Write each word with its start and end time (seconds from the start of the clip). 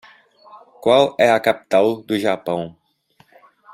Qual 0.83 1.15
é 1.19 1.29
a 1.31 1.39
capital 1.39 2.01
do 2.01 2.17
Japão? 2.17 2.75